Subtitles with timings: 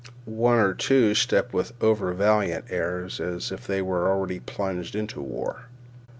[0.25, 5.67] One or two stepped with overvaliant airs as if they were already plunged into war.